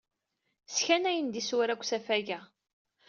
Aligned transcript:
Sskanayen-d 0.67 1.35
isura 1.41 1.73
deg 1.75 1.81
usafag-a? 1.83 2.39